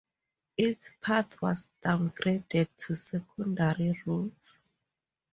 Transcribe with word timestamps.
Its 0.57 0.89
path 0.99 1.39
was 1.43 1.67
downgraded 1.85 2.69
to 2.75 2.95
secondary 2.95 4.01
roads. 4.07 4.55